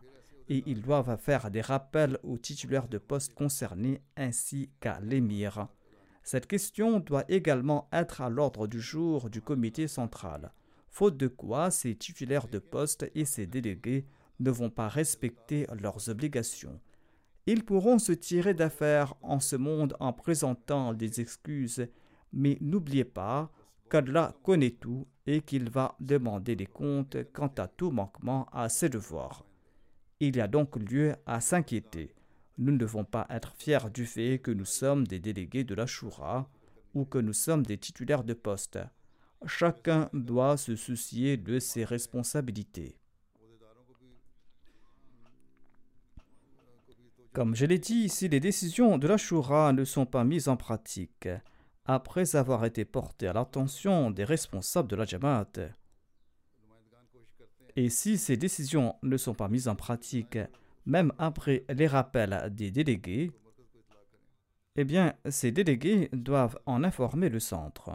[0.50, 5.70] Et ils doivent faire des rappels aux titulaires de poste concernés ainsi qu'à l'émir.
[6.24, 10.52] Cette question doit également être à l'ordre du jour du comité central,
[10.90, 14.06] faute de quoi ces titulaires de poste et ces délégués
[14.40, 16.80] ne vont pas respecter leurs obligations.
[17.48, 21.88] Ils pourront se tirer d'affaire en ce monde en présentant des excuses,
[22.34, 23.52] mais n'oubliez pas
[23.90, 28.90] qu'Allah connaît tout et qu'il va demander des comptes quant à tout manquement à ses
[28.90, 29.46] devoirs.
[30.20, 32.14] Il y a donc lieu à s'inquiéter.
[32.58, 35.88] Nous ne devons pas être fiers du fait que nous sommes des délégués de la
[35.88, 36.48] Shura
[36.94, 38.78] ou que nous sommes des titulaires de poste.
[39.48, 43.01] Chacun doit se soucier de ses responsabilités.
[47.34, 50.58] Comme je l'ai dit, si les décisions de la Shura ne sont pas mises en
[50.58, 51.30] pratique,
[51.86, 55.52] après avoir été portées à l'attention des responsables de la Jamaat,
[57.78, 60.38] et si ces décisions ne sont pas mises en pratique,
[60.86, 63.32] même après les rappels des délégués,
[64.76, 67.92] eh bien, ces délégués doivent en informer le centre.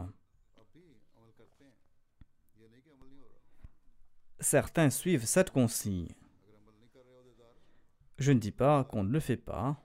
[4.39, 6.07] Certains suivent cette consigne.
[8.17, 9.77] Je ne dis pas qu'on ne le fait pas.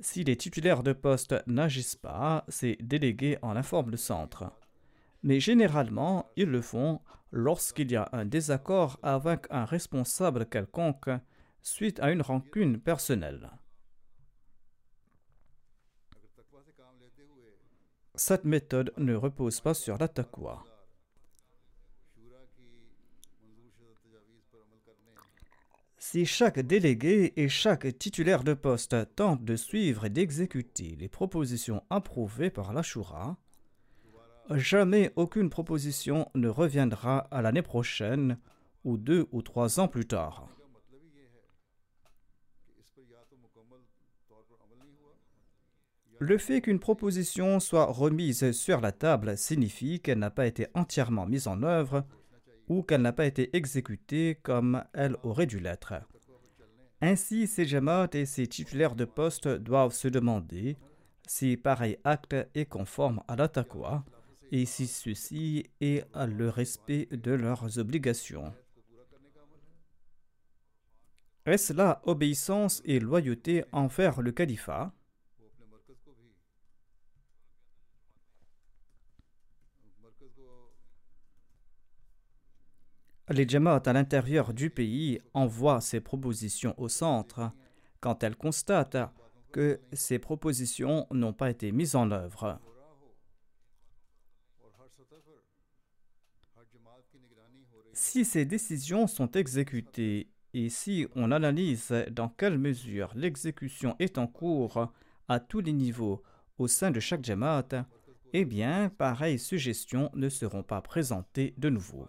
[0.00, 4.50] Si les titulaires de poste n'agissent pas, ces délégués en informent le centre.
[5.22, 7.00] Mais généralement, ils le font
[7.30, 11.10] lorsqu'il y a un désaccord avec un responsable quelconque,
[11.62, 13.50] suite à une rancune personnelle.
[18.14, 20.08] Cette méthode ne repose pas sur la.
[26.12, 31.84] Si chaque délégué et chaque titulaire de poste tente de suivre et d'exécuter les propositions
[31.88, 33.36] approuvées par la Shura,
[34.50, 38.40] jamais aucune proposition ne reviendra à l'année prochaine
[38.82, 40.48] ou deux ou trois ans plus tard.
[46.18, 51.26] Le fait qu'une proposition soit remise sur la table signifie qu'elle n'a pas été entièrement
[51.26, 52.04] mise en œuvre
[52.70, 55.94] ou qu'elle n'a pas été exécutée comme elle aurait dû l'être.
[57.02, 60.76] Ainsi, ces Jamaat et ces titulaires de poste doivent se demander
[61.26, 63.50] si pareil acte est conforme à la
[64.52, 68.54] et si ceci est le respect de leurs obligations.
[71.44, 74.92] Est-ce la obéissance et loyauté envers le califat?
[83.32, 87.52] Les Jamaat à l'intérieur du pays envoient ces propositions au centre
[88.00, 88.98] quand elles constatent
[89.52, 92.58] que ces propositions n'ont pas été mises en œuvre.
[97.92, 104.26] Si ces décisions sont exécutées et si on analyse dans quelle mesure l'exécution est en
[104.26, 104.92] cours
[105.28, 106.20] à tous les niveaux
[106.58, 107.86] au sein de chaque Jamaat,
[108.32, 112.08] eh bien, pareilles suggestions ne seront pas présentées de nouveau.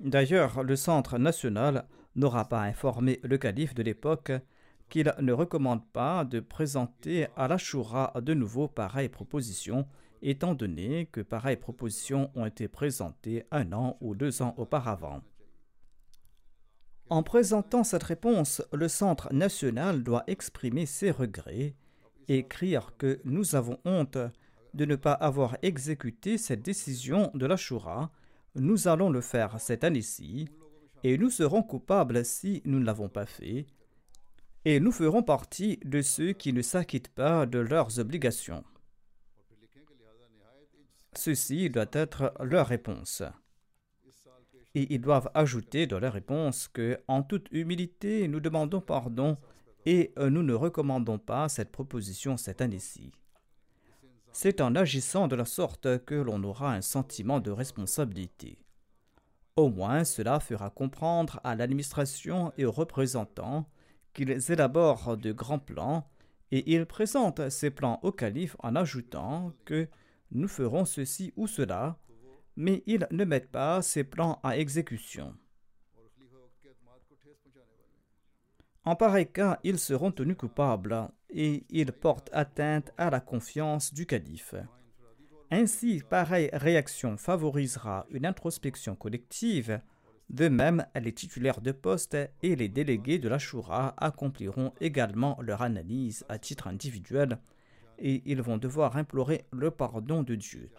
[0.00, 4.32] D'ailleurs, le Centre national n'aura pas informé le calife de l'époque
[4.88, 9.86] qu'il ne recommande pas de présenter à la Shura de nouveau pareilles propositions,
[10.22, 15.22] étant donné que pareilles propositions ont été présentées un an ou deux ans auparavant.
[17.08, 21.74] En présentant cette réponse, le Centre national doit exprimer ses regrets,
[22.28, 24.18] et écrire que nous avons honte
[24.74, 28.10] de ne pas avoir exécuté cette décision de la Shura
[28.56, 30.48] nous allons le faire cette année-ci,
[31.04, 33.66] et nous serons coupables si nous ne l'avons pas fait,
[34.64, 38.64] et nous ferons partie de ceux qui ne s'acquittent pas de leurs obligations.
[41.14, 43.22] Ceci doit être leur réponse.
[44.74, 49.38] Et ils doivent ajouter dans leur réponse que, en toute humilité, nous demandons pardon
[49.86, 53.12] et nous ne recommandons pas cette proposition cette année-ci.
[54.38, 58.58] C'est en agissant de la sorte que l'on aura un sentiment de responsabilité.
[59.56, 63.66] Au moins cela fera comprendre à l'administration et aux représentants
[64.12, 66.06] qu'ils élaborent de grands plans
[66.52, 69.88] et ils présentent ces plans au calife en ajoutant que
[70.32, 71.96] nous ferons ceci ou cela,
[72.56, 75.34] mais ils ne mettent pas ces plans à exécution.
[78.86, 84.06] En pareil cas, ils seront tenus coupables et ils portent atteinte à la confiance du
[84.06, 84.54] calife.
[85.50, 89.80] Ainsi, pareille réaction favorisera une introspection collective.
[90.30, 95.62] De même, les titulaires de poste et les délégués de la Shura accompliront également leur
[95.62, 97.38] analyse à titre individuel
[97.98, 100.70] et ils vont devoir implorer le pardon de Dieu.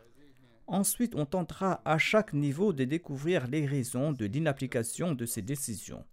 [0.65, 6.05] Ensuite, on tentera à chaque niveau de découvrir les raisons de l'inapplication de ces décisions.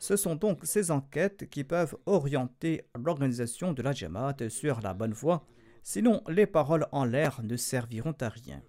[0.00, 5.12] Ce sont donc ces enquêtes qui peuvent orienter l'organisation de la Jamaat sur la bonne
[5.12, 5.46] voie,
[5.82, 8.62] sinon les paroles en l'air ne serviront à rien.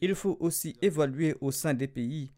[0.00, 2.32] Il faut aussi évaluer au sein des pays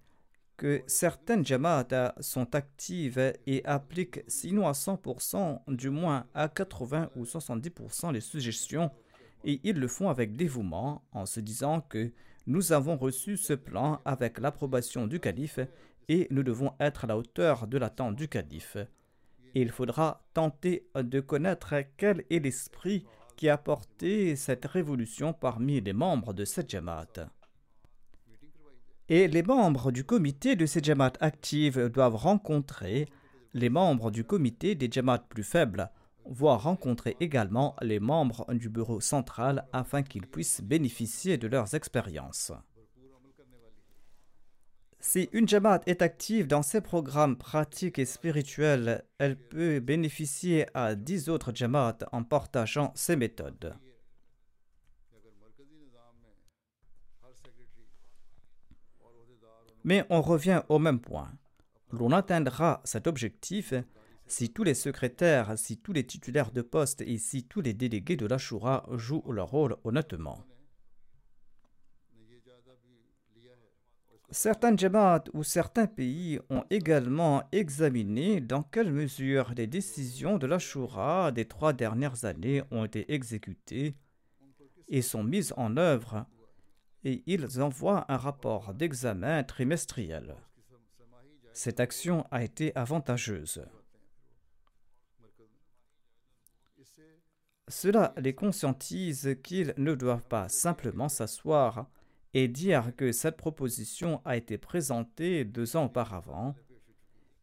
[0.56, 7.22] que certaines Jamaat sont actives et appliquent sinon à 100%, du moins à 80 ou
[7.22, 8.90] 70% les suggestions,
[9.44, 12.10] et ils le font avec dévouement en se disant que
[12.46, 15.60] nous avons reçu ce plan avec l'approbation du calife
[16.08, 18.76] et nous devons être à la hauteur de l'attente du calife.
[19.54, 23.04] Il faudra tenter de connaître quel est l'esprit
[23.36, 27.30] qui a porté cette révolution parmi les membres de cette Jamaat.
[29.08, 33.06] Et les membres du comité de cette Jamaat active doivent rencontrer
[33.52, 35.90] les membres du comité des Jamaat plus faibles,
[36.24, 42.52] voire rencontrer également les membres du bureau central afin qu'ils puissent bénéficier de leurs expériences.
[45.06, 50.94] Si une Jamaat est active dans ses programmes pratiques et spirituels, elle peut bénéficier à
[50.94, 53.76] dix autres Jamaat en partageant ses méthodes.
[59.84, 61.30] Mais on revient au même point.
[61.92, 63.74] L'on atteindra cet objectif
[64.26, 68.16] si tous les secrétaires, si tous les titulaires de poste et si tous les délégués
[68.16, 70.46] de l'Ashura jouent leur rôle honnêtement.
[74.34, 80.58] Certains Jamaat ou certains pays ont également examiné dans quelle mesure les décisions de la
[80.58, 83.94] Shura des trois dernières années ont été exécutées
[84.88, 86.26] et sont mises en œuvre,
[87.04, 90.34] et ils envoient un rapport d'examen trimestriel.
[91.52, 93.64] Cette action a été avantageuse.
[97.68, 101.88] Cela les conscientise qu'ils ne doivent pas simplement s'asseoir
[102.34, 106.54] et dire que cette proposition a été présentée deux ans auparavant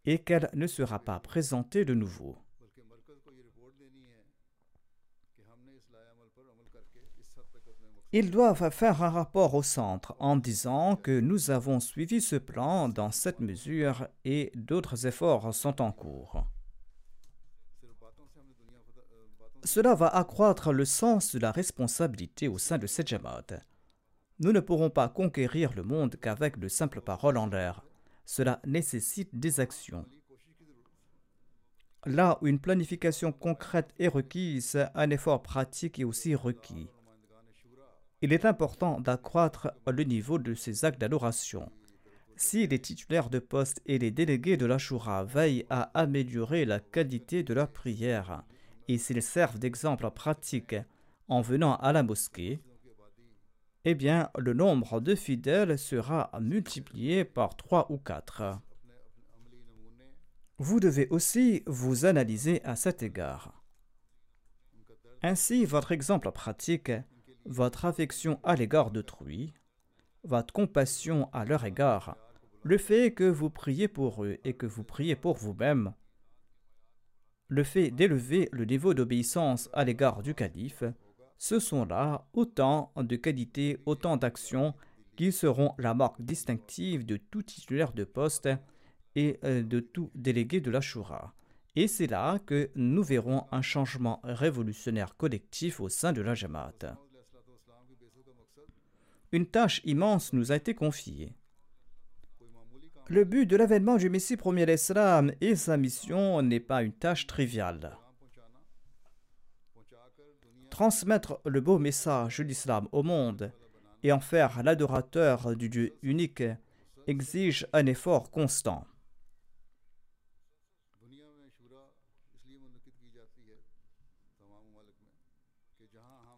[0.05, 2.37] et qu'elle ne sera pas présentée de nouveau.
[8.13, 12.89] Ils doivent faire un rapport au centre en disant que nous avons suivi ce plan
[12.89, 16.45] dans cette mesure et d'autres efforts sont en cours.
[19.63, 23.61] Cela va accroître le sens de la responsabilité au sein de cette Jamaat.
[24.41, 27.85] Nous ne pourrons pas conquérir le monde qu'avec de simples paroles en l'air.
[28.25, 30.03] Cela nécessite des actions.
[32.07, 36.89] Là où une planification concrète est requise, un effort pratique est aussi requis.
[38.23, 41.71] Il est important d'accroître le niveau de ces actes d'adoration.
[42.35, 46.79] Si les titulaires de poste et les délégués de la Shura veillent à améliorer la
[46.79, 48.43] qualité de leur prière
[48.87, 50.75] et s'ils servent d'exemple pratique
[51.27, 52.59] en venant à la mosquée,
[53.85, 58.59] eh bien, le nombre de fidèles sera multiplié par trois ou quatre.
[60.57, 63.63] Vous devez aussi vous analyser à cet égard.
[65.23, 66.91] Ainsi, votre exemple pratique,
[67.45, 69.53] votre affection à l'égard d'autrui,
[70.23, 72.15] votre compassion à leur égard,
[72.63, 75.93] le fait que vous priez pour eux et que vous priez pour vous-même,
[77.47, 80.83] le fait d'élever le niveau d'obéissance à l'égard du calife,
[81.41, 84.75] ce sont là autant de qualités, autant d'actions
[85.15, 88.47] qui seront la marque distinctive de tout titulaire de poste
[89.15, 91.33] et euh, de tout délégué de la Shura.
[91.75, 96.95] Et c'est là que nous verrons un changement révolutionnaire collectif au sein de la Jamaat.
[99.31, 101.33] Une tâche immense nous a été confiée.
[103.07, 107.25] Le but de l'avènement du Messie premier l'Islam et sa mission n'est pas une tâche
[107.25, 107.97] triviale.
[110.71, 113.51] Transmettre le beau message de l'islam au monde
[114.03, 116.43] et en faire l'adorateur du Dieu unique
[117.07, 118.87] exige un effort constant.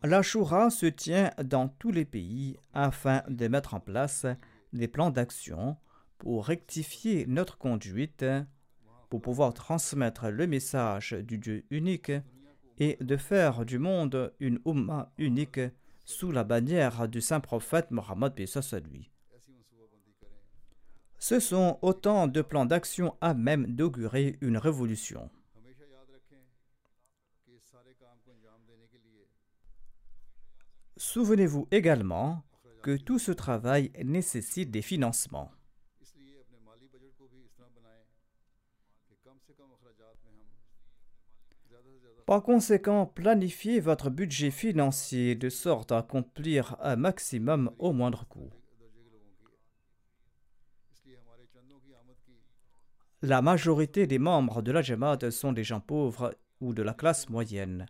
[0.02, 4.26] La Shura se tient dans tous les pays afin de mettre en place
[4.74, 5.78] des plans d'action
[6.18, 8.26] pour rectifier notre conduite,
[9.12, 12.12] pour pouvoir transmettre le message du Dieu unique
[12.84, 15.62] et de faire du monde une Ummah unique
[16.04, 18.34] sous la bannière du saint prophète Mohammed
[18.92, 19.10] lui.
[21.18, 25.30] Ce sont autant de plans d'action à même d'augurer une révolution.
[30.98, 32.44] Souvenez-vous également
[32.82, 35.52] que tout ce travail nécessite des financements.
[42.34, 48.50] Par conséquent, planifiez votre budget financier de sorte à accomplir un maximum au moindre coût.
[53.22, 57.30] La majorité des membres de la Jamaat sont des gens pauvres ou de la classe
[57.30, 57.86] moyenne.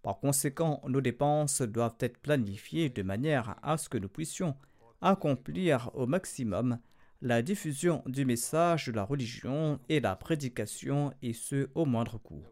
[0.00, 4.56] Par conséquent, nos dépenses doivent être planifiées de manière à ce que nous puissions
[5.02, 6.78] accomplir au maximum
[7.20, 12.46] la diffusion du message de la religion et la prédication, et ce au moindre coût.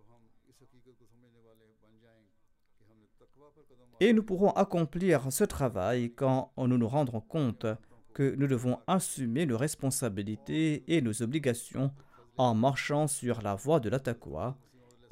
[4.03, 7.67] Et nous pourrons accomplir ce travail quand nous nous rendrons compte
[8.13, 11.93] que nous devons assumer nos responsabilités et nos obligations
[12.37, 14.01] en marchant sur la voie de la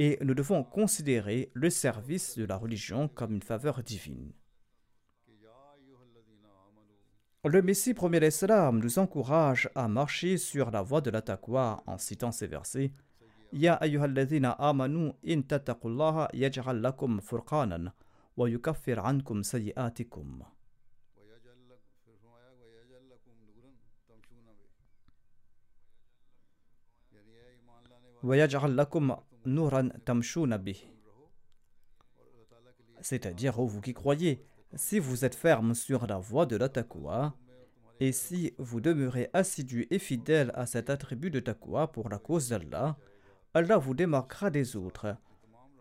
[0.01, 4.32] et nous devons considérer le service de la religion comme une faveur divine.
[7.45, 11.22] Le Messie premier l'Islam nous encourage à marcher sur la voie de la
[11.86, 12.91] en citant ces versets
[13.53, 15.43] Ya amanu in
[17.20, 17.93] furqanan
[18.39, 20.41] ويكفر عنكم سيئاتكم
[28.24, 30.78] ويجعل لكم نورا تمشون به
[33.01, 34.43] C'est-à-dire, oh, vous qui croyez,
[34.74, 37.36] si vous êtes ferme sur la voie de la taqwa,
[37.99, 42.49] et si vous demeurez assidu et fidèle à cet attribut de taqwa pour la cause
[42.49, 42.97] d'Allah,
[43.53, 45.16] Allah vous démarquera des autres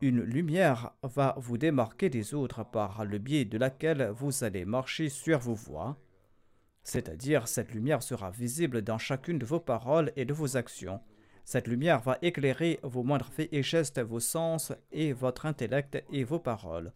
[0.01, 5.09] une lumière va vous démarquer des autres par le biais de laquelle vous allez marcher
[5.09, 5.97] sur vos voies.
[6.83, 11.01] C'est-à-dire, cette lumière sera visible dans chacune de vos paroles et de vos actions.
[11.43, 16.23] Cette lumière va éclairer vos moindres faits et gestes, vos sens et votre intellect et
[16.23, 16.93] vos paroles.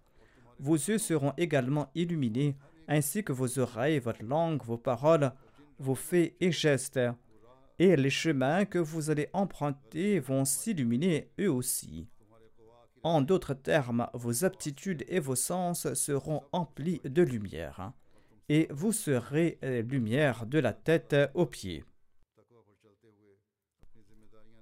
[0.59, 2.55] Vos yeux seront également illuminés,
[2.87, 5.31] ainsi que vos oreilles, votre langue, vos paroles,
[5.79, 6.99] vos faits et gestes.
[7.79, 12.07] Et les chemins que vous allez emprunter vont s'illuminer eux aussi.
[13.03, 17.91] En d'autres termes, vos aptitudes et vos sens seront emplis de lumière
[18.49, 21.83] et vous serez euh, lumière de la tête aux pieds.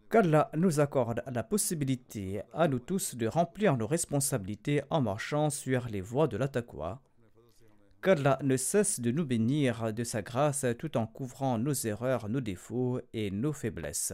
[0.10, 5.88] Qu'Allah nous accorde la possibilité à nous tous de remplir nos responsabilités en marchant sur
[5.88, 7.02] les voies de la taqwa.
[8.02, 12.42] Qu'Allah ne cesse de nous bénir de sa grâce tout en couvrant nos erreurs, nos
[12.42, 14.14] défauts et nos faiblesses.